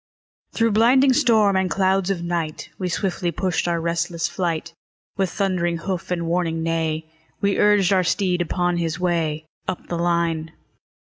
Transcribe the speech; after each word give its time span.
Through 0.53 0.71
blinding 0.71 1.13
storm 1.13 1.55
and 1.55 1.69
clouds 1.69 2.09
of 2.09 2.23
night, 2.23 2.71
We 2.79 2.89
swiftly 2.89 3.31
pushed 3.31 3.67
our 3.67 3.79
restless 3.79 4.27
flight; 4.27 4.73
With 5.15 5.29
thundering 5.29 5.77
hoof 5.77 6.09
and 6.09 6.25
warning 6.25 6.63
neigh, 6.63 7.07
We 7.39 7.59
urged 7.59 7.93
our 7.93 8.03
steed 8.03 8.41
upon 8.41 8.77
his 8.77 8.99
way 8.99 9.45
Up 9.67 9.89
the 9.89 9.99
line. 9.99 10.53